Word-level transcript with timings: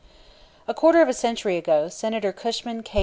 A 0.67 0.73
quarter 0.73 0.99
of 1.03 1.09
a 1.09 1.13
century 1.13 1.57
ago, 1.57 1.87
Senator 1.87 2.33
Cushman 2.33 2.81
K. 2.81 2.99